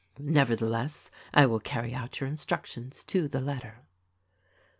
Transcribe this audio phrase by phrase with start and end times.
[0.17, 3.83] Nevertheless, I will carry out youi instructions to the letter."